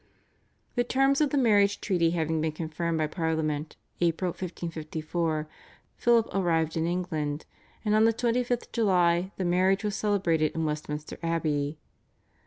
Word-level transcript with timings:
The 0.73 0.83
terms 0.83 1.21
of 1.21 1.29
the 1.29 1.37
marriage 1.37 1.79
treaty 1.79 2.09
having 2.09 2.41
been 2.41 2.53
confirmed 2.53 2.97
by 2.97 3.05
Parliament 3.05 3.75
(April 3.99 4.29
1554) 4.29 5.47
Philip 5.95 6.27
arrived 6.33 6.75
in 6.75 6.87
England, 6.87 7.45
and 7.85 7.93
on 7.93 8.05
the 8.05 8.11
25th 8.13 8.71
July 8.71 9.31
the 9.37 9.45
marriage 9.45 9.83
was 9.83 9.95
celebrated 9.95 10.53
in 10.55 10.65
Westminster 10.65 11.19
Abbey. 11.21 11.77